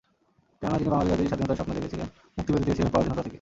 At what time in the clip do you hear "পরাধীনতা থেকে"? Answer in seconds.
2.93-3.29